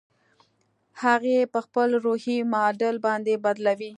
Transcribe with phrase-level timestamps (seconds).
[1.03, 3.89] هغه يې په خپل روحي معادل باندې بدلوي.